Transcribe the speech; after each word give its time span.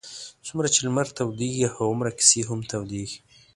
څومره 0.45 0.67
چې 0.73 0.79
لمر 0.85 1.07
تودېږي 1.17 1.65
هغومره 1.73 2.09
کیسې 2.17 2.41
هم 2.49 2.59
تودېږي. 2.71 3.17